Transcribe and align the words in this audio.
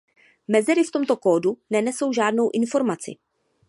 Mezery 0.47 0.83
v 0.83 0.91
tomto 0.91 1.17
kódu 1.17 1.57
nenesou 1.69 2.13
žádnou 2.13 2.49
informaci. 2.53 3.11